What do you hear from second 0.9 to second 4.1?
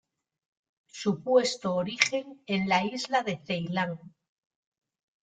Supuesto origen en la isla de Ceilán.